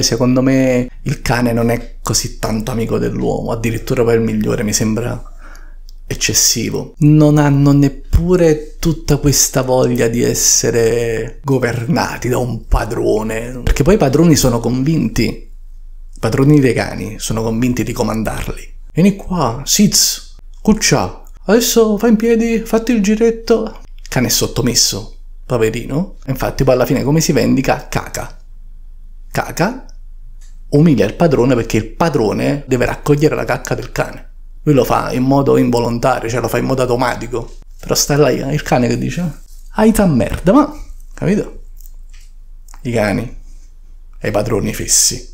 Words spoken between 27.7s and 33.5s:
Caca. Caca umilia il padrone perché il padrone deve raccogliere la